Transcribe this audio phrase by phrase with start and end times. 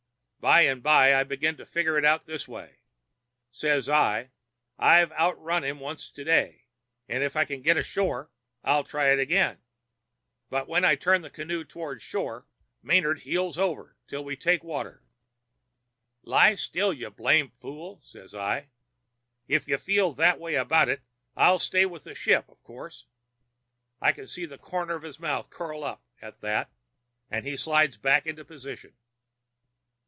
[0.41, 2.79] By and by I begin to figure it out this way:
[3.51, 4.31] says I,
[4.79, 6.63] 'I've outrun him once to day,
[7.07, 8.31] and if I can get ashore
[8.63, 9.61] I'll try it again.'
[10.49, 12.47] But when I turn the canoe toward shore
[12.81, 15.03] Manard heels over till we take water.
[16.23, 18.69] "'Lie still, you blame fool!' says I.
[19.47, 21.03] 'If you feel that way about it
[21.37, 23.05] I'll stay with the ship, of course.'
[24.01, 26.71] I can see the corner of his mouth curl up at that,
[27.29, 28.95] and he slides back into position.